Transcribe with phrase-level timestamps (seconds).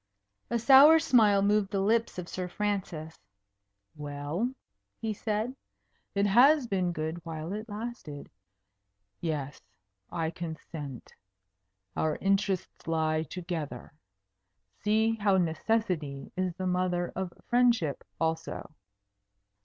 [0.49, 3.19] A sour smile moved the lips of Sir Francis.
[3.95, 4.51] "Well,"
[4.99, 5.55] he said,
[6.15, 8.27] "it has been good while it lasted.
[9.19, 9.61] Yes,
[10.11, 11.13] I consent.
[11.95, 13.93] Our interests lie together.
[14.79, 18.71] See how Necessity is the mother of Friendship, also."